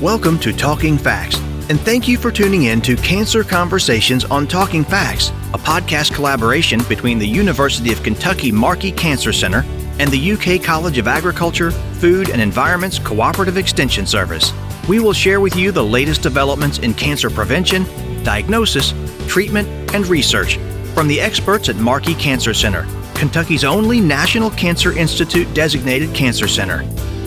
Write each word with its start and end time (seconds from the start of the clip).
Welcome 0.00 0.40
to 0.40 0.52
Talking 0.52 0.98
Facts, 0.98 1.38
and 1.70 1.80
thank 1.80 2.08
you 2.08 2.18
for 2.18 2.32
tuning 2.32 2.64
in 2.64 2.80
to 2.82 2.96
Cancer 2.96 3.44
Conversations 3.44 4.24
on 4.24 4.48
Talking 4.48 4.84
Facts, 4.84 5.30
a 5.54 5.58
podcast 5.58 6.12
collaboration 6.12 6.82
between 6.88 7.18
the 7.18 7.26
University 7.26 7.92
of 7.92 8.02
Kentucky 8.02 8.50
Markey 8.50 8.90
Cancer 8.90 9.32
Center 9.32 9.64
and 10.00 10.10
the 10.10 10.32
UK 10.32 10.62
College 10.62 10.98
of 10.98 11.06
Agriculture, 11.06 11.70
Food 11.70 12.30
and 12.30 12.42
Environment's 12.42 12.98
Cooperative 12.98 13.56
Extension 13.56 14.04
Service. 14.04 14.52
We 14.88 14.98
will 14.98 15.12
share 15.12 15.40
with 15.40 15.54
you 15.54 15.70
the 15.70 15.84
latest 15.84 16.22
developments 16.22 16.78
in 16.78 16.92
cancer 16.94 17.30
prevention, 17.30 17.84
diagnosis, 18.24 18.92
treatment, 19.28 19.68
and 19.94 20.06
research 20.08 20.56
from 20.92 21.06
the 21.06 21.20
experts 21.20 21.68
at 21.68 21.76
Markey 21.76 22.14
Cancer 22.14 22.52
Center, 22.52 22.84
Kentucky's 23.14 23.64
only 23.64 24.00
National 24.00 24.50
Cancer 24.50 24.92
Institute 24.98 25.54
designated 25.54 26.12
cancer 26.14 26.48
center. 26.48 26.82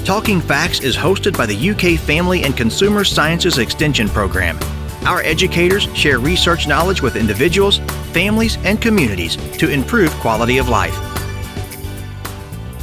Talking 0.08 0.40
Facts 0.40 0.80
is 0.80 0.96
hosted 0.96 1.38
by 1.38 1.46
the 1.46 1.70
UK 1.72 2.00
Family 2.00 2.46
and 2.46 2.56
Consumer 2.56 3.04
Sciences 3.04 3.58
Extension 3.58 4.08
Program. 4.08 4.58
Our 5.06 5.22
educators 5.22 5.94
share 5.94 6.20
research 6.20 6.66
knowledge 6.66 7.02
with 7.02 7.18
individuals, 7.18 7.80
families, 8.14 8.58
and 8.64 8.82
communities 8.82 9.36
to 9.58 9.70
improve 9.70 10.10
quality 10.22 10.60
of 10.60 10.70
life. 10.70 10.96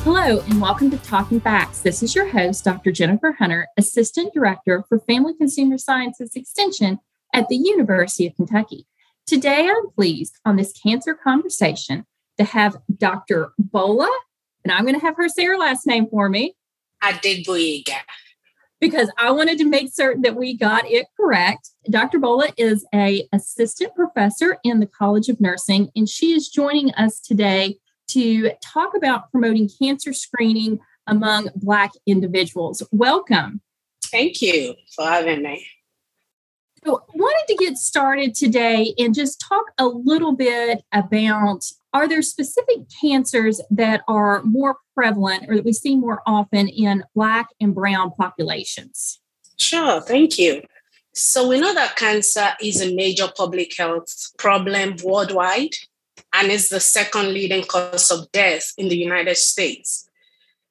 Hello, 0.03 0.41
and 0.41 0.61
welcome 0.61 0.91
to 0.91 0.98
Talking 0.98 1.41
Facts. 1.41 1.81
This 1.81 2.03
is 2.03 2.15
your 2.15 2.29
host, 2.29 2.62
Dr. 2.62 2.93
Jennifer 2.93 3.33
Hunter, 3.33 3.69
Assistant 3.79 4.34
Director 4.34 4.84
for 4.87 4.98
Family 4.98 5.33
Consumer 5.33 5.79
Sciences 5.79 6.37
Extension 6.37 6.98
at 7.33 7.48
the 7.48 7.56
University 7.56 8.27
of 8.27 8.37
Kentucky. 8.37 8.87
Today, 9.27 9.67
I'm 9.67 9.89
pleased 9.93 10.39
on 10.45 10.56
this 10.56 10.75
cancer 10.75 11.15
conversation 11.15 12.05
to 12.37 12.45
have 12.45 12.77
Dr. 12.95 13.55
Bola, 13.59 14.15
and 14.62 14.70
I'm 14.70 14.84
going 14.84 15.01
to 15.01 15.06
have 15.06 15.17
her 15.17 15.31
say 15.31 15.47
her 15.47 15.56
last 15.56 15.87
name 15.87 16.06
for 16.06 16.29
me. 16.29 16.55
Because 18.81 19.11
I 19.19 19.31
wanted 19.31 19.59
to 19.59 19.65
make 19.65 19.93
certain 19.93 20.23
that 20.23 20.37
we 20.37 20.57
got 20.57 20.85
it 20.91 21.07
correct. 21.19 21.71
Dr. 21.89 22.19
Bola 22.19 22.48
is 22.56 22.84
a 22.95 23.27
assistant 23.33 23.95
professor 23.95 24.59
in 24.65 24.81
the 24.81 24.87
College 24.87 25.28
of 25.28 25.41
Nursing, 25.41 25.91
and 25.97 26.09
she 26.09 26.33
is 26.33 26.48
joining 26.48 26.93
us 26.95 27.20
today 27.20 27.78
to 28.09 28.51
talk 28.62 28.95
about 28.95 29.31
promoting 29.31 29.70
cancer 29.81 30.12
screening 30.12 30.78
among 31.06 31.51
Black 31.56 31.93
individuals. 32.06 32.83
Welcome. 32.93 33.61
Thank 34.06 34.43
you 34.43 34.75
for 34.95 35.06
having 35.06 35.43
me. 35.43 35.67
So, 36.84 36.98
I 36.98 37.17
wanted 37.17 37.45
to 37.48 37.65
get 37.65 37.78
started 37.78 38.34
today 38.34 38.95
and 38.98 39.15
just 39.15 39.41
talk 39.41 39.65
a 39.78 39.87
little 39.87 40.37
bit 40.37 40.83
about 40.93 41.65
are 41.95 42.09
there 42.09 42.23
specific 42.23 42.78
cancers 43.00 43.61
that 43.70 44.03
are 44.09 44.42
more 44.42 44.77
prevalent 44.95 45.45
or 45.48 45.56
that 45.56 45.64
we 45.64 45.73
see 45.73 45.97
more 45.97 46.20
often 46.27 46.69
in 46.69 47.05
Black 47.14 47.48
and 47.61 47.75
Brown 47.75 48.11
populations? 48.19 49.20
Sure, 49.56 50.00
thank 50.00 50.37
you. 50.37 50.62
So, 51.15 51.48
we 51.48 51.61
know 51.61 51.72
that 51.72 51.95
cancer 51.95 52.48
is 52.61 52.83
a 52.83 52.95
major 52.95 53.28
public 53.37 53.77
health 53.77 54.33
problem 54.37 54.97
worldwide 55.05 55.75
and 56.33 56.50
is 56.50 56.69
the 56.69 56.81
second 56.81 57.33
leading 57.33 57.62
cause 57.62 58.11
of 58.11 58.31
death 58.33 58.72
in 58.77 58.89
the 58.89 58.97
United 58.97 59.37
States. 59.37 60.09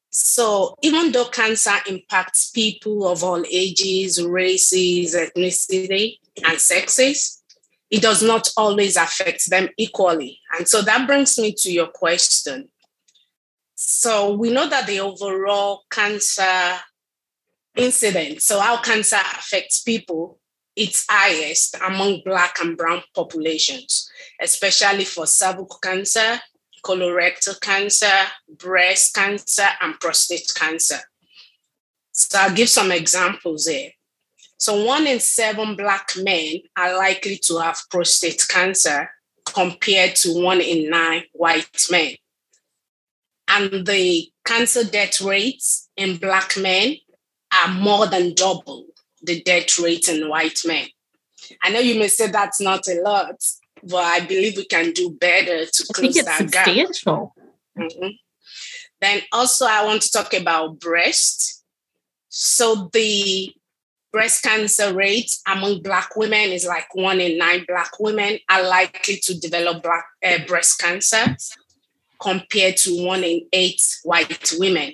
So, 0.10 0.76
even 0.82 1.14
though 1.14 1.30
cancer 1.30 1.76
impacts 1.88 2.52
people 2.52 3.08
of 3.08 3.24
all 3.24 3.44
ages, 3.50 4.22
races, 4.22 5.16
ethnicity, 5.16 6.18
and 6.46 6.60
sexes, 6.60 7.43
it 7.94 8.02
does 8.02 8.24
not 8.24 8.50
always 8.58 8.98
affect 8.98 9.52
them 9.52 9.70
equally. 9.78 10.40
And 10.58 10.68
so 10.68 10.82
that 10.82 11.06
brings 11.06 11.38
me 11.38 11.54
to 11.60 11.72
your 11.72 11.86
question. 11.86 12.70
So, 13.76 14.34
we 14.34 14.50
know 14.50 14.68
that 14.68 14.88
the 14.88 15.00
overall 15.00 15.84
cancer 15.92 16.80
incidence, 17.76 18.46
so 18.46 18.60
how 18.60 18.82
cancer 18.82 19.18
affects 19.38 19.82
people, 19.84 20.40
it's 20.76 21.06
highest 21.08 21.76
among 21.86 22.22
Black 22.26 22.56
and 22.62 22.76
Brown 22.76 23.04
populations, 23.14 24.10
especially 24.42 25.06
for 25.06 25.28
cervical 25.28 25.78
cancer, 25.84 26.40
colorectal 26.84 27.62
cancer, 27.62 28.08
breast 28.58 29.14
cancer, 29.14 29.68
and 29.82 30.00
prostate 30.00 30.52
cancer. 30.56 31.00
So 32.12 32.40
I'll 32.40 32.56
give 32.56 32.70
some 32.70 32.92
examples 32.92 33.68
here. 33.68 33.92
So 34.64 34.82
one 34.86 35.08
in 35.08 35.20
seven 35.20 35.76
Black 35.76 36.12
men 36.16 36.60
are 36.78 36.98
likely 36.98 37.36
to 37.48 37.58
have 37.58 37.82
prostate 37.90 38.46
cancer 38.48 39.10
compared 39.44 40.16
to 40.16 40.42
one 40.42 40.62
in 40.62 40.90
nine 40.90 41.24
white 41.34 41.88
men. 41.92 42.16
And 43.50 43.86
the 43.86 44.30
cancer 44.46 44.86
death 44.86 45.20
rates 45.20 45.90
in 45.98 46.16
Black 46.16 46.56
men 46.56 46.96
are 47.62 47.74
more 47.74 48.08
than 48.08 48.36
double 48.36 48.86
the 49.22 49.44
death 49.44 49.78
rate 49.80 50.08
in 50.08 50.30
white 50.30 50.62
men. 50.66 50.88
I 51.62 51.70
know 51.70 51.82
you 51.82 52.00
may 52.00 52.08
say 52.08 52.28
that's 52.28 52.62
not 52.62 52.88
a 52.88 53.02
lot, 53.02 53.36
but 53.84 53.98
I 53.98 54.22
believe 54.22 54.56
we 54.56 54.64
can 54.64 54.94
do 54.94 55.10
better 55.10 55.66
to 55.66 55.88
I 55.90 55.94
close 55.94 55.98
think 55.98 56.16
it's 56.16 56.24
that 56.26 56.38
substantial. 56.38 57.34
gap. 57.76 57.92
Mhm. 57.92 58.18
Then 59.02 59.24
also 59.34 59.66
I 59.66 59.84
want 59.84 60.04
to 60.04 60.10
talk 60.10 60.34
about 60.34 60.80
breast. 60.80 61.66
So 62.30 62.90
the 62.94 63.54
breast 64.14 64.44
cancer 64.44 64.94
rate 64.94 65.36
among 65.48 65.82
Black 65.82 66.16
women 66.16 66.52
is 66.52 66.66
like 66.66 66.94
one 66.94 67.20
in 67.20 67.38
nine 67.38 67.66
Black 67.68 68.00
women 68.00 68.38
are 68.48 68.64
likely 68.64 69.18
to 69.18 69.38
develop 69.40 69.82
black, 69.82 70.06
uh, 70.24 70.38
breast 70.46 70.80
cancer 70.80 71.36
compared 72.22 72.78
to 72.78 73.06
one 73.06 73.24
in 73.24 73.46
eight 73.52 73.82
white 74.04 74.54
women. 74.58 74.94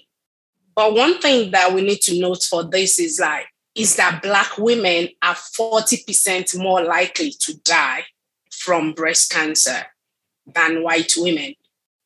But 0.74 0.96
one 0.96 1.20
thing 1.20 1.52
that 1.52 1.74
we 1.74 1.82
need 1.82 2.00
to 2.04 2.20
note 2.20 2.44
for 2.50 2.64
this 2.64 2.98
is 2.98 3.20
like 3.20 3.48
is 3.76 3.98
that 3.98 4.22
Black 4.24 4.58
women 4.58 5.10
are 5.22 5.36
40% 5.36 6.58
more 6.58 6.82
likely 6.82 7.32
to 7.42 7.58
die 7.60 8.06
from 8.50 8.94
breast 8.94 9.32
cancer 9.32 9.86
than 10.48 10.82
white 10.82 11.14
women. 11.18 11.54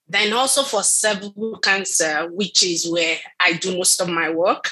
Then 0.08 0.34
also 0.34 0.64
for 0.64 0.84
cervical 0.84 1.60
cancer, 1.60 2.28
which 2.32 2.64
is 2.64 2.90
where 2.90 3.18
I 3.40 3.54
do 3.54 3.78
most 3.78 4.02
of 4.02 4.10
my 4.10 4.32
work. 4.32 4.70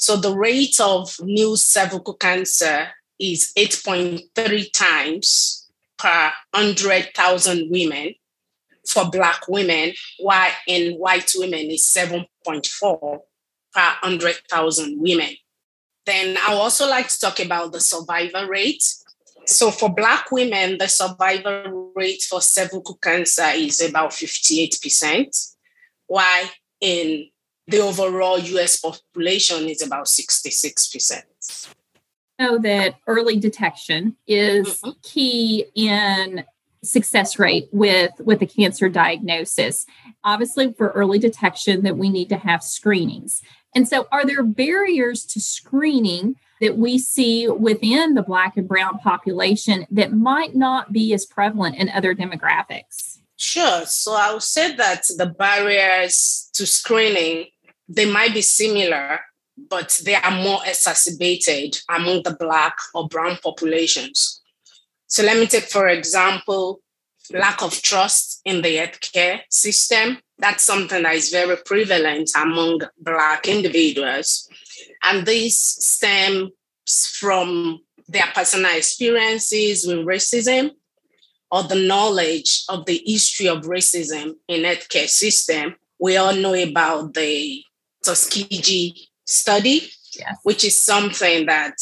So 0.00 0.16
the 0.16 0.34
rate 0.34 0.80
of 0.80 1.14
new 1.22 1.56
cervical 1.56 2.14
cancer 2.14 2.88
is 3.18 3.52
8.3 3.54 4.72
times 4.72 5.68
per 5.98 6.32
100,000 6.52 7.70
women 7.70 8.14
for 8.88 9.10
Black 9.10 9.46
women, 9.46 9.92
while 10.18 10.50
in 10.66 10.94
white 10.94 11.30
women 11.36 11.70
is 11.70 11.82
7.4 11.82 13.18
per 13.74 13.88
100,000 14.02 14.98
women. 14.98 15.36
Then 16.06 16.38
I 16.48 16.54
also 16.54 16.88
like 16.88 17.08
to 17.08 17.20
talk 17.20 17.38
about 17.38 17.72
the 17.72 17.80
survival 17.80 18.46
rate. 18.46 18.82
So 19.44 19.70
for 19.70 19.90
Black 19.94 20.32
women, 20.32 20.78
the 20.78 20.88
survival 20.88 21.92
rate 21.94 22.22
for 22.22 22.40
cervical 22.40 22.96
cancer 23.02 23.50
is 23.54 23.82
about 23.82 24.12
58%, 24.12 25.54
while 26.06 26.50
in 26.80 27.28
the 27.70 27.78
overall 27.80 28.38
US 28.38 28.78
population 28.80 29.68
is 29.68 29.82
about 29.82 30.06
66%. 30.06 31.22
Know 32.38 32.58
that 32.58 32.94
early 33.06 33.36
detection 33.38 34.16
is 34.26 34.80
Mhm. 34.80 35.02
key 35.02 35.66
in 35.74 36.44
success 36.82 37.38
rate 37.38 37.68
with 37.72 38.10
with 38.20 38.40
a 38.40 38.46
cancer 38.46 38.88
diagnosis 38.88 39.84
obviously 40.24 40.72
for 40.72 40.88
early 40.92 41.18
detection 41.18 41.82
that 41.82 41.98
we 41.98 42.08
need 42.08 42.30
to 42.30 42.38
have 42.38 42.62
screenings 42.62 43.42
and 43.74 43.86
so 43.86 44.08
are 44.10 44.24
there 44.24 44.42
barriers 44.42 45.26
to 45.26 45.38
screening 45.38 46.36
that 46.62 46.78
we 46.78 46.98
see 46.98 47.46
within 47.46 48.14
the 48.14 48.22
black 48.22 48.56
and 48.56 48.66
brown 48.66 48.98
population 48.98 49.86
that 49.90 50.10
might 50.14 50.54
not 50.56 50.90
be 50.90 51.12
as 51.12 51.26
prevalent 51.26 51.76
in 51.76 51.90
other 51.90 52.14
demographics 52.14 53.18
Sure. 53.36 53.86
So 53.86 54.12
I 54.12 54.34
would 54.34 54.42
say 54.42 54.74
that 54.76 55.04
the 55.16 55.24
barriers 55.24 56.50
to 56.52 56.66
screening, 56.66 57.46
they 57.90 58.10
might 58.10 58.32
be 58.32 58.40
similar, 58.40 59.20
but 59.68 60.00
they 60.04 60.14
are 60.14 60.30
more 60.30 60.60
exacerbated 60.64 61.76
among 61.88 62.22
the 62.22 62.36
Black 62.38 62.76
or 62.94 63.08
Brown 63.08 63.36
populations. 63.42 64.40
So 65.08 65.24
let 65.24 65.38
me 65.38 65.46
take, 65.46 65.64
for 65.64 65.88
example, 65.88 66.80
lack 67.32 67.62
of 67.62 67.82
trust 67.82 68.40
in 68.44 68.62
the 68.62 68.76
healthcare 68.76 69.40
system. 69.50 70.18
That's 70.38 70.62
something 70.62 71.02
that 71.02 71.16
is 71.16 71.30
very 71.30 71.56
prevalent 71.66 72.30
among 72.36 72.80
Black 72.98 73.48
individuals. 73.48 74.48
And 75.02 75.26
this 75.26 75.58
stems 75.58 76.52
from 77.18 77.80
their 78.08 78.26
personal 78.32 78.76
experiences 78.76 79.84
with 79.86 79.98
racism 79.98 80.70
or 81.50 81.64
the 81.64 81.74
knowledge 81.74 82.64
of 82.68 82.86
the 82.86 83.02
history 83.04 83.48
of 83.48 83.64
racism 83.64 84.34
in 84.46 84.62
healthcare 84.62 85.08
system. 85.08 85.74
We 85.98 86.16
all 86.16 86.34
know 86.34 86.54
about 86.54 87.14
the 87.14 87.62
Tuskegee 88.02 89.08
study, 89.26 89.90
yes 90.18 90.36
which 90.42 90.64
is 90.64 90.80
something 90.80 91.46
that 91.46 91.74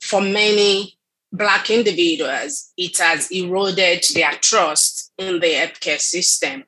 for 0.00 0.20
many 0.20 0.96
Black 1.32 1.70
individuals, 1.70 2.72
it 2.76 2.98
has 2.98 3.30
eroded 3.30 4.04
their 4.14 4.32
trust 4.32 5.12
in 5.16 5.38
the 5.38 5.46
healthcare 5.46 6.00
system. 6.00 6.64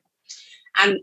And 0.77 0.99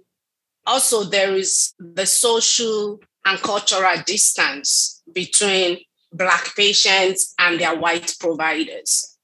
also, 0.66 1.04
there 1.04 1.34
is 1.34 1.74
the 1.78 2.06
social 2.06 3.00
and 3.26 3.38
cultural 3.40 4.02
distance 4.06 5.02
between 5.12 5.78
Black 6.12 6.54
patients 6.56 7.34
and 7.38 7.60
their 7.60 7.78
white 7.78 8.16
providers. 8.18 9.18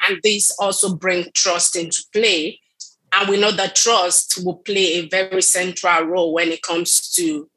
And 0.00 0.18
this 0.24 0.50
also 0.58 0.96
brings 0.96 1.28
trust 1.34 1.76
into 1.76 2.02
play. 2.12 2.58
And 3.12 3.28
we 3.28 3.40
know 3.40 3.52
that 3.52 3.76
trust 3.76 4.44
will 4.44 4.56
play 4.56 4.94
a 4.94 5.08
very 5.08 5.42
central 5.42 6.06
role 6.06 6.32
when 6.32 6.48
it 6.48 6.62
comes 6.62 7.08
to 7.12 7.48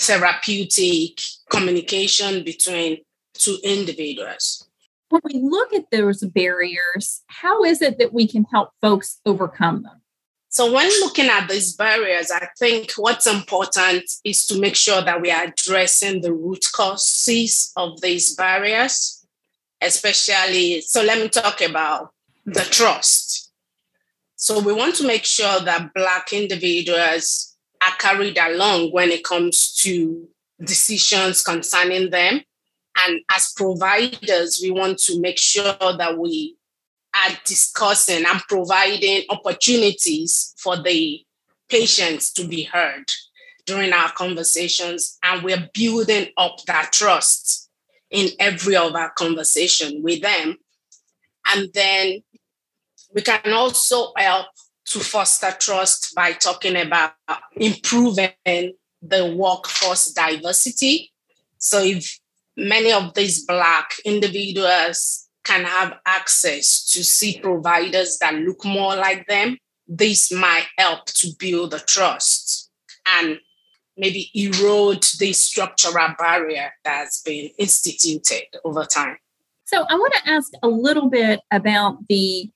therapeutic 0.00 1.20
communication 1.50 2.42
between 2.42 2.98
two 3.34 3.58
individuals. 3.62 4.66
When 5.10 5.20
we 5.24 5.40
look 5.40 5.74
at 5.74 5.90
those 5.90 6.22
barriers, 6.22 7.22
how 7.26 7.64
is 7.64 7.82
it 7.82 7.98
that 7.98 8.12
we 8.12 8.26
can 8.26 8.44
help 8.44 8.70
folks 8.80 9.20
overcome 9.26 9.82
them? 9.82 10.00
So, 10.48 10.72
when 10.72 10.88
looking 11.00 11.26
at 11.26 11.48
these 11.48 11.76
barriers, 11.76 12.30
I 12.30 12.48
think 12.58 12.92
what's 12.96 13.26
important 13.26 14.02
is 14.24 14.46
to 14.46 14.58
make 14.58 14.74
sure 14.74 15.00
that 15.02 15.20
we 15.20 15.30
are 15.30 15.44
addressing 15.44 16.22
the 16.22 16.32
root 16.32 16.64
causes 16.72 17.72
of 17.76 18.00
these 18.00 18.34
barriers, 18.34 19.24
especially. 19.80 20.80
So, 20.80 21.02
let 21.02 21.20
me 21.20 21.28
talk 21.28 21.60
about 21.60 22.12
the 22.46 22.62
trust. 22.62 23.52
So, 24.34 24.58
we 24.60 24.72
want 24.72 24.96
to 24.96 25.06
make 25.06 25.24
sure 25.24 25.60
that 25.60 25.94
Black 25.94 26.32
individuals 26.32 27.56
are 27.86 27.96
carried 27.98 28.38
along 28.38 28.90
when 28.92 29.10
it 29.10 29.24
comes 29.24 29.74
to 29.82 30.28
decisions 30.62 31.42
concerning 31.42 32.10
them. 32.10 32.40
And 33.06 33.20
as 33.30 33.52
providers, 33.56 34.60
we 34.62 34.70
want 34.70 34.98
to 34.98 35.20
make 35.20 35.38
sure 35.38 35.74
that 35.78 36.18
we 36.18 36.56
are 37.14 37.36
discussing 37.44 38.24
and 38.26 38.40
providing 38.48 39.24
opportunities 39.30 40.54
for 40.58 40.76
the 40.76 41.24
patients 41.68 42.32
to 42.34 42.46
be 42.46 42.64
heard 42.64 43.04
during 43.66 43.92
our 43.92 44.10
conversations. 44.12 45.18
And 45.22 45.42
we're 45.42 45.70
building 45.72 46.28
up 46.36 46.56
that 46.66 46.92
trust 46.92 47.70
in 48.10 48.28
every 48.38 48.76
of 48.76 48.94
our 48.94 49.10
conversation 49.10 50.02
with 50.02 50.20
them. 50.20 50.56
And 51.46 51.70
then 51.72 52.22
we 53.14 53.22
can 53.22 53.52
also 53.52 54.12
help 54.16 54.46
to 54.90 54.98
foster 54.98 55.52
trust 55.58 56.14
by 56.14 56.32
talking 56.32 56.76
about 56.76 57.12
improving 57.56 58.74
the 59.00 59.34
workforce 59.36 60.12
diversity. 60.12 61.12
So 61.58 61.80
if 61.82 62.18
many 62.56 62.92
of 62.92 63.14
these 63.14 63.44
Black 63.46 63.92
individuals 64.04 65.28
can 65.44 65.64
have 65.64 65.94
access 66.06 66.84
to 66.92 67.04
see 67.04 67.40
providers 67.40 68.18
that 68.20 68.34
look 68.34 68.64
more 68.64 68.96
like 68.96 69.26
them, 69.28 69.58
this 69.86 70.32
might 70.32 70.66
help 70.76 71.06
to 71.06 71.28
build 71.38 71.70
the 71.70 71.78
trust 71.80 72.70
and 73.06 73.38
maybe 73.96 74.30
erode 74.34 75.04
the 75.18 75.32
structural 75.32 76.14
barrier 76.18 76.72
that's 76.84 77.22
been 77.22 77.50
instituted 77.58 78.46
over 78.64 78.84
time. 78.84 79.16
So, 79.64 79.84
I 79.88 79.94
want 79.94 80.14
to 80.14 80.30
ask 80.30 80.50
a 80.64 80.68
little 80.68 81.08
bit 81.08 81.40
about 81.52 82.08
the 82.08 82.50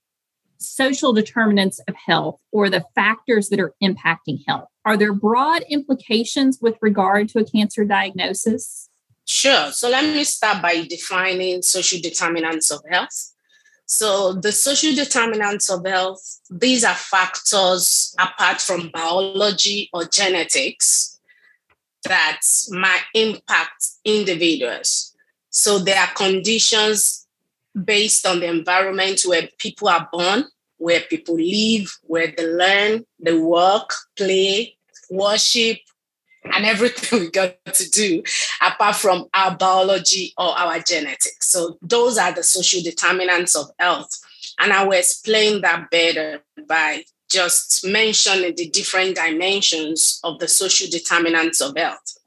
social 0.69 1.12
determinants 1.12 1.81
of 1.88 1.94
health 1.94 2.40
or 2.52 2.70
the 2.70 2.84
factors 2.94 3.49
that 3.49 3.61
are 3.61 3.75
impacting 3.82 4.38
health. 4.46 4.69
Are 4.84 4.96
there 4.96 5.12
broad 5.12 5.62
implications 5.69 6.58
with 6.61 6.76
regard 6.81 7.28
to 7.31 7.38
a 7.38 7.44
cancer 7.44 7.84
diagnosis? 7.84 8.88
Sure. 9.26 9.70
So 9.72 9.88
let 9.88 10.05
me 10.05 10.25
start 10.25 10.61
by 10.61 10.87
defining 10.88 11.62
social 11.62 12.00
determinants 12.00 12.70
of 12.70 12.81
health. 12.90 13.32
So 13.87 14.32
the 14.34 14.52
social 14.52 14.94
determinants 14.94 15.70
of 15.70 15.87
health, 15.87 16.40
these 16.50 16.84
are 16.84 16.94
factors 16.94 18.14
apart 18.19 18.60
from 18.60 18.90
biology 18.93 19.90
or 19.93 20.05
genetics 20.05 21.20
that 22.05 22.40
might 22.70 23.02
impact 23.14 23.87
individuals. 24.05 25.14
So 25.50 25.78
there 25.78 25.99
are 25.99 26.12
conditions 26.14 27.26
based 27.84 28.26
on 28.26 28.40
the 28.40 28.46
environment 28.46 29.22
where 29.26 29.49
people 29.58 29.88
are 29.88 30.08
born, 30.12 30.44
where 30.84 31.00
people 31.00 31.36
live, 31.36 31.90
where 32.02 32.31
they 32.36 32.46
learn, 32.46 33.06
they 33.19 33.34
work, 33.34 33.90
play, 34.19 34.76
worship, 35.08 35.78
and 36.52 36.66
everything 36.66 37.20
we 37.20 37.31
got 37.31 37.56
to 37.64 37.88
do 37.88 38.22
apart 38.60 38.94
from 38.94 39.25
our 39.32 39.56
biology 39.56 40.34
or 40.36 40.50
our 40.58 40.78
genetics. 40.81 41.50
So 41.50 41.78
those 41.81 42.19
are 42.19 42.32
the 42.32 42.42
social 42.42 42.82
determinants 42.82 43.56
of 43.56 43.70
health. 43.78 44.10
And 44.58 44.75
I 44.75 44.84
will 44.84 44.98
explain 44.98 45.62
that 45.62 45.90
better 45.90 46.42
by 46.69 47.04
just 47.31 47.86
mentioning 47.86 48.52
the 48.54 48.69
different 48.69 49.16
dimensions 49.16 50.20
of 50.22 50.38
the 50.38 50.48
social 50.48 50.90
determinants 50.90 51.62
of 51.62 51.75
health. 51.78 52.19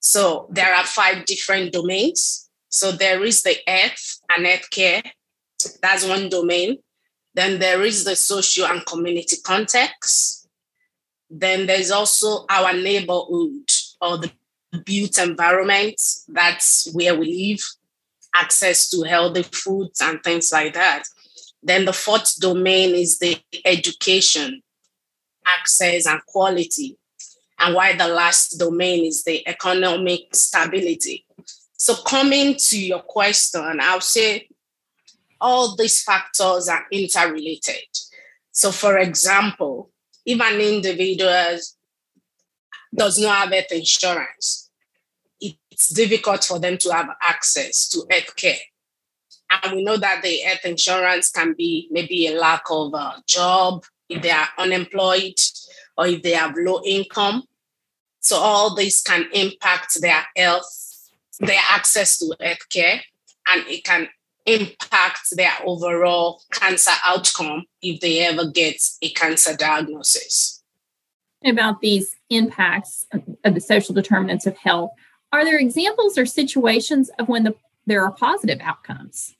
So 0.00 0.48
there 0.50 0.74
are 0.74 0.84
five 0.84 1.24
different 1.24 1.72
domains. 1.72 2.50
So 2.68 2.92
there 2.92 3.24
is 3.24 3.42
the 3.42 3.56
health 3.66 4.20
and 4.28 4.44
health 4.44 4.68
care. 4.68 5.02
That's 5.80 6.06
one 6.06 6.28
domain. 6.28 6.76
Then 7.34 7.58
there 7.58 7.82
is 7.82 8.04
the 8.04 8.16
social 8.16 8.66
and 8.66 8.84
community 8.84 9.36
context 9.42 10.42
then 11.32 11.66
there's 11.66 11.90
also 11.90 12.44
our 12.50 12.74
neighborhood 12.74 13.64
or 14.02 14.18
the 14.18 14.30
built 14.84 15.18
environment. 15.18 16.00
That's 16.28 16.92
where 16.92 17.18
we 17.18 17.54
live, 17.54 17.64
access 18.34 18.90
to 18.90 19.02
healthy 19.02 19.42
foods 19.42 20.02
and 20.02 20.22
things 20.22 20.52
like 20.52 20.74
that. 20.74 21.04
Then 21.62 21.86
the 21.86 21.92
fourth 21.94 22.38
domain 22.38 22.94
is 22.94 23.18
the 23.18 23.38
education, 23.64 24.60
access 25.46 26.06
and 26.06 26.20
quality. 26.26 26.98
And 27.58 27.74
why 27.74 27.96
the 27.96 28.08
last 28.08 28.58
domain 28.58 29.06
is 29.06 29.24
the 29.24 29.46
economic 29.48 30.34
stability. 30.34 31.24
So, 31.78 31.94
coming 31.94 32.56
to 32.58 32.78
your 32.78 33.00
question, 33.00 33.78
I'll 33.80 34.00
say 34.00 34.48
all 35.42 35.76
these 35.76 36.02
factors 36.02 36.68
are 36.68 36.86
interrelated. 36.90 37.88
So, 38.52 38.70
for 38.70 38.98
example, 38.98 39.90
if 40.24 40.40
an 40.40 40.60
individual 40.60 41.58
does 42.94 43.18
not 43.18 43.38
have 43.38 43.52
health 43.52 43.72
insurance, 43.72 44.70
it's 45.40 45.88
difficult 45.88 46.44
for 46.44 46.58
them 46.58 46.78
to 46.78 46.92
have 46.92 47.08
access 47.20 47.88
to 47.88 48.04
health 48.08 48.36
care. 48.36 48.60
And 49.50 49.76
we 49.76 49.84
know 49.84 49.96
that 49.96 50.22
the 50.22 50.36
health 50.38 50.64
insurance 50.64 51.30
can 51.30 51.54
be 51.54 51.88
maybe 51.90 52.28
a 52.28 52.38
lack 52.38 52.62
of 52.70 52.94
a 52.94 53.22
job, 53.26 53.84
if 54.08 54.22
they 54.22 54.30
are 54.30 54.48
unemployed, 54.58 55.38
or 55.98 56.06
if 56.06 56.22
they 56.22 56.32
have 56.32 56.54
low 56.56 56.82
income. 56.84 57.44
So 58.20 58.36
all 58.36 58.74
this 58.76 59.02
can 59.02 59.26
impact 59.32 60.00
their 60.00 60.24
health, 60.36 61.10
their 61.40 61.60
access 61.70 62.18
to 62.18 62.34
health 62.40 62.68
care, 62.70 63.00
and 63.48 63.66
it 63.66 63.84
can 63.84 64.08
impact 64.46 65.36
their 65.36 65.52
overall 65.64 66.42
cancer 66.52 66.92
outcome 67.06 67.64
if 67.80 68.00
they 68.00 68.20
ever 68.20 68.50
get 68.50 68.76
a 69.00 69.10
cancer 69.10 69.56
diagnosis. 69.56 70.62
About 71.44 71.80
these 71.80 72.14
impacts 72.30 73.06
of 73.44 73.54
the 73.54 73.60
social 73.60 73.94
determinants 73.94 74.46
of 74.46 74.56
health, 74.56 74.90
are 75.32 75.44
there 75.44 75.58
examples 75.58 76.18
or 76.18 76.26
situations 76.26 77.10
of 77.18 77.28
when 77.28 77.44
the, 77.44 77.54
there 77.86 78.04
are 78.04 78.12
positive 78.12 78.60
outcomes? 78.60 79.34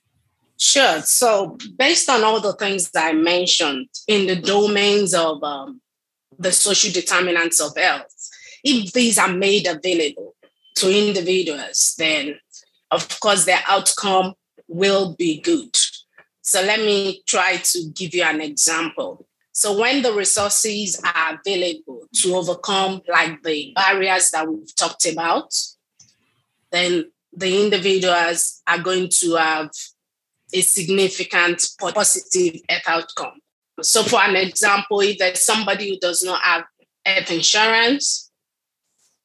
Sure. 0.57 1.01
So, 1.01 1.57
based 1.77 2.09
on 2.09 2.23
all 2.23 2.39
the 2.39 2.53
things 2.53 2.91
that 2.91 3.09
I 3.09 3.13
mentioned 3.13 3.89
in 4.07 4.27
the 4.27 4.35
domains 4.35 5.13
of 5.13 5.43
um, 5.43 5.81
the 6.37 6.51
social 6.51 6.91
determinants 6.91 7.59
of 7.59 7.75
health, 7.75 8.13
if 8.63 8.93
these 8.93 9.17
are 9.17 9.31
made 9.31 9.67
available 9.67 10.35
to 10.75 10.89
individuals, 10.89 11.95
then 11.97 12.39
of 12.91 13.19
course 13.19 13.45
their 13.45 13.61
outcome 13.67 14.33
will 14.73 15.15
be 15.15 15.39
good. 15.39 15.75
So 16.41 16.61
let 16.61 16.79
me 16.79 17.23
try 17.25 17.57
to 17.57 17.91
give 17.95 18.13
you 18.13 18.23
an 18.23 18.41
example. 18.41 19.27
So 19.53 19.79
when 19.79 20.01
the 20.01 20.13
resources 20.13 20.99
are 21.03 21.39
available 21.39 22.07
to 22.15 22.35
overcome 22.35 23.01
like 23.07 23.43
the 23.43 23.71
barriers 23.75 24.31
that 24.31 24.47
we've 24.47 24.75
talked 24.75 25.05
about, 25.05 25.53
then 26.71 27.11
the 27.31 27.63
individuals 27.63 28.61
are 28.67 28.79
going 28.79 29.09
to 29.19 29.35
have 29.35 29.69
a 30.53 30.61
significant 30.61 31.61
positive 31.79 32.61
health 32.67 32.83
outcome. 32.87 33.39
So 33.81 34.03
for 34.03 34.21
an 34.21 34.35
example, 34.35 35.01
if 35.01 35.17
there's 35.17 35.43
somebody 35.43 35.89
who 35.89 35.99
does 35.99 36.23
not 36.23 36.41
have 36.41 36.63
health 37.05 37.31
insurance 37.31 38.31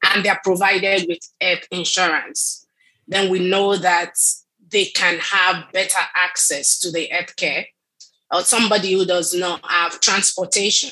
and 0.05 0.25
they're 0.25 0.41
provided 0.45 1.07
with 1.09 1.21
health 1.41 1.67
insurance, 1.71 2.67
then 3.07 3.31
we 3.31 3.39
know 3.39 3.77
that 3.77 4.13
they 4.71 4.87
can 4.87 5.19
have 5.19 5.73
better 5.73 5.99
access 6.15 6.79
to 6.81 6.91
the 6.91 7.09
healthcare 7.13 7.67
or 8.33 8.43
somebody 8.43 8.93
who 8.93 9.07
does 9.07 9.35
not 9.35 9.61
have 9.69 10.01
transportation. 10.01 10.91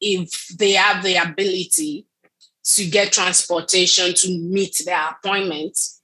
If 0.00 0.48
they 0.48 0.72
have 0.72 1.02
the 1.02 1.16
ability 1.16 2.06
to 2.64 2.86
get 2.86 3.12
transportation 3.12 4.14
to 4.14 4.38
meet 4.38 4.82
their 4.84 5.10
appointments 5.10 5.96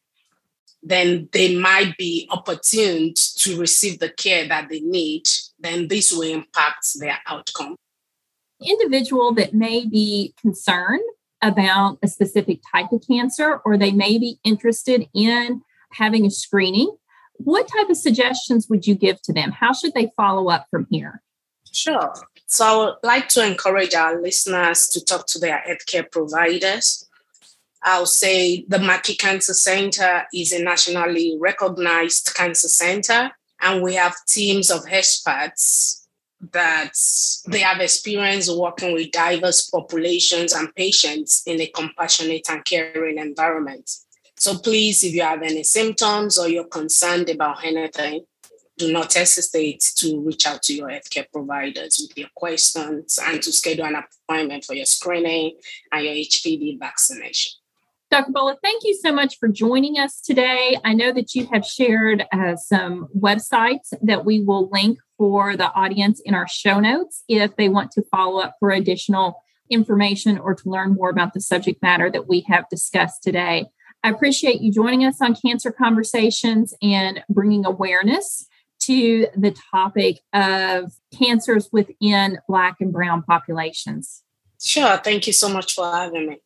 then 0.82 1.28
they 1.32 1.54
might 1.54 1.96
be 1.96 2.26
opportune 2.30 3.14
to 3.14 3.58
receive 3.58 4.00
the 4.00 4.08
care 4.08 4.48
that 4.48 4.68
they 4.68 4.80
need. 4.80 5.22
Then 5.60 5.88
this 5.88 6.12
will 6.12 6.22
impact 6.22 6.98
their 6.98 7.18
outcome. 7.26 7.76
Individual 8.60 9.32
that 9.34 9.54
may 9.54 9.86
be 9.86 10.34
concerned 10.40 11.02
about 11.40 11.98
a 12.02 12.08
specific 12.08 12.60
type 12.72 12.92
of 12.92 13.02
cancer 13.06 13.60
or 13.64 13.76
they 13.76 13.92
may 13.92 14.18
be 14.18 14.38
interested 14.44 15.08
in 15.14 15.62
having 15.92 16.26
a 16.26 16.30
screening, 16.30 16.94
what 17.34 17.68
type 17.68 17.88
of 17.88 17.96
suggestions 17.96 18.68
would 18.68 18.86
you 18.86 18.94
give 18.94 19.20
to 19.22 19.32
them? 19.32 19.50
How 19.50 19.72
should 19.72 19.94
they 19.94 20.12
follow 20.16 20.48
up 20.48 20.66
from 20.70 20.86
here? 20.90 21.22
Sure. 21.72 22.14
So 22.46 22.66
I 22.66 22.84
would 22.84 22.94
like 23.02 23.28
to 23.30 23.46
encourage 23.46 23.94
our 23.94 24.20
listeners 24.20 24.88
to 24.88 25.04
talk 25.04 25.26
to 25.28 25.38
their 25.38 25.62
healthcare 25.66 26.10
providers. 26.10 27.08
I'll 27.82 28.06
say 28.06 28.64
the 28.68 28.78
Markey 28.78 29.14
Cancer 29.14 29.54
Center 29.54 30.24
is 30.32 30.52
a 30.52 30.62
nationally 30.62 31.36
recognized 31.40 32.32
cancer 32.34 32.68
center, 32.68 33.32
and 33.60 33.82
we 33.82 33.94
have 33.94 34.14
teams 34.28 34.70
of 34.70 34.84
experts 34.88 36.06
that 36.52 36.92
they 37.46 37.60
have 37.60 37.80
experience 37.80 38.50
working 38.50 38.92
with 38.92 39.10
diverse 39.12 39.68
populations 39.70 40.52
and 40.52 40.74
patients 40.74 41.42
in 41.46 41.60
a 41.60 41.66
compassionate 41.68 42.48
and 42.50 42.64
caring 42.64 43.18
environment. 43.18 43.90
So 44.42 44.58
please, 44.58 45.04
if 45.04 45.14
you 45.14 45.22
have 45.22 45.42
any 45.42 45.62
symptoms 45.62 46.36
or 46.36 46.48
you're 46.48 46.64
concerned 46.64 47.30
about 47.30 47.64
anything, 47.64 48.24
do 48.76 48.92
not 48.92 49.14
hesitate 49.14 49.84
to 49.98 50.20
reach 50.20 50.48
out 50.48 50.64
to 50.64 50.74
your 50.74 50.88
healthcare 50.88 51.26
providers 51.32 52.00
with 52.00 52.18
your 52.18 52.28
questions 52.34 53.20
and 53.24 53.40
to 53.40 53.52
schedule 53.52 53.84
an 53.84 53.94
appointment 53.94 54.64
for 54.64 54.74
your 54.74 54.84
screening 54.84 55.58
and 55.92 56.04
your 56.04 56.14
HPV 56.14 56.76
vaccination. 56.80 57.52
Dr. 58.10 58.32
Bullock, 58.32 58.58
thank 58.64 58.82
you 58.82 58.98
so 59.00 59.12
much 59.12 59.38
for 59.38 59.46
joining 59.46 60.00
us 60.00 60.20
today. 60.20 60.76
I 60.84 60.92
know 60.92 61.12
that 61.12 61.36
you 61.36 61.46
have 61.52 61.64
shared 61.64 62.24
uh, 62.32 62.56
some 62.56 63.10
websites 63.16 63.92
that 64.02 64.24
we 64.24 64.40
will 64.40 64.68
link 64.70 64.98
for 65.18 65.56
the 65.56 65.72
audience 65.72 66.18
in 66.18 66.34
our 66.34 66.48
show 66.48 66.80
notes 66.80 67.22
if 67.28 67.54
they 67.54 67.68
want 67.68 67.92
to 67.92 68.02
follow 68.10 68.40
up 68.40 68.56
for 68.58 68.72
additional 68.72 69.40
information 69.70 70.36
or 70.36 70.56
to 70.56 70.68
learn 70.68 70.94
more 70.94 71.10
about 71.10 71.32
the 71.32 71.40
subject 71.40 71.80
matter 71.80 72.10
that 72.10 72.26
we 72.26 72.44
have 72.48 72.68
discussed 72.70 73.22
today. 73.22 73.66
I 74.04 74.10
appreciate 74.10 74.60
you 74.60 74.72
joining 74.72 75.04
us 75.04 75.20
on 75.20 75.36
Cancer 75.36 75.70
Conversations 75.70 76.74
and 76.82 77.22
bringing 77.28 77.64
awareness 77.64 78.48
to 78.80 79.28
the 79.36 79.54
topic 79.70 80.18
of 80.32 80.92
cancers 81.16 81.68
within 81.70 82.38
Black 82.48 82.76
and 82.80 82.92
Brown 82.92 83.22
populations. 83.22 84.24
Sure. 84.60 84.96
Thank 84.96 85.28
you 85.28 85.32
so 85.32 85.48
much 85.48 85.74
for 85.74 85.84
having 85.84 86.30
me. 86.30 86.38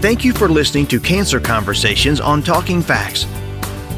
Thank 0.00 0.24
you 0.24 0.32
for 0.32 0.48
listening 0.48 0.86
to 0.86 0.98
Cancer 1.00 1.40
Conversations 1.40 2.20
on 2.20 2.42
Talking 2.42 2.80
Facts. 2.80 3.26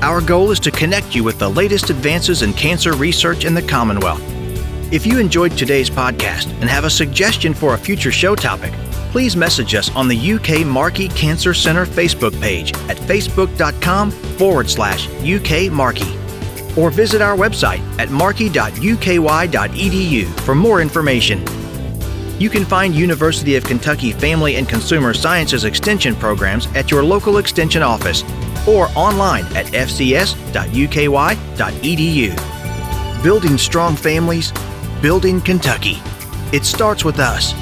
Our 0.02 0.20
goal 0.20 0.50
is 0.50 0.58
to 0.60 0.70
connect 0.72 1.14
you 1.14 1.22
with 1.22 1.38
the 1.38 1.48
latest 1.48 1.90
advances 1.90 2.42
in 2.42 2.52
cancer 2.54 2.94
research 2.94 3.44
in 3.44 3.54
the 3.54 3.62
Commonwealth. 3.62 4.22
If 4.92 5.06
you 5.06 5.20
enjoyed 5.20 5.56
today's 5.56 5.90
podcast 5.90 6.50
and 6.60 6.70
have 6.70 6.84
a 6.84 6.90
suggestion 6.90 7.54
for 7.54 7.74
a 7.74 7.78
future 7.78 8.10
show 8.10 8.34
topic, 8.34 8.72
please 9.10 9.36
message 9.36 9.74
us 9.74 9.94
on 9.96 10.08
the 10.08 10.32
UK 10.32 10.64
Markey 10.66 11.08
Cancer 11.08 11.52
Centre 11.52 11.84
Facebook 11.84 12.38
page 12.40 12.72
at 12.88 12.96
facebook.com 12.96 14.10
forward 14.10 14.70
slash 14.70 15.08
UK 15.22 15.70
Markey 15.72 16.16
or 16.76 16.90
visit 16.90 17.20
our 17.20 17.36
website 17.36 17.80
at 17.98 18.10
markey.uky.edu 18.10 18.80
for 20.40 20.54
more 20.54 20.80
information. 20.80 21.44
You 22.38 22.48
can 22.48 22.64
find 22.64 22.94
University 22.94 23.56
of 23.56 23.64
Kentucky 23.64 24.12
Family 24.12 24.56
and 24.56 24.68
Consumer 24.68 25.12
Sciences 25.12 25.64
Extension 25.64 26.14
programs 26.14 26.68
at 26.68 26.90
your 26.90 27.02
local 27.02 27.36
Extension 27.38 27.82
office 27.82 28.22
or 28.66 28.88
online 28.94 29.44
at 29.56 29.66
fcs.uky.edu. 29.66 30.32
Building 33.22 33.58
strong 33.58 33.94
families, 33.96 34.52
building 35.02 35.40
Kentucky. 35.40 35.98
It 36.52 36.64
starts 36.64 37.04
with 37.04 37.18
us. 37.18 37.52